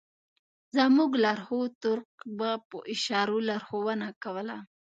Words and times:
زموږ 0.75 1.11
لارښود 1.23 1.71
تُرک 1.83 2.09
به 2.37 2.49
په 2.69 2.77
اشارو 2.93 3.37
لارښوونه 3.47 4.07
کوله. 4.23 4.57